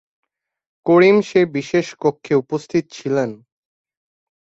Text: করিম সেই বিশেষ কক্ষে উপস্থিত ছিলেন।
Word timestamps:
করিম 0.85 1.17
সেই 1.21 1.47
বিশেষ 1.55 1.87
কক্ষে 2.01 2.33
উপস্থিত 2.35 2.83
ছিলেন। 2.91 3.29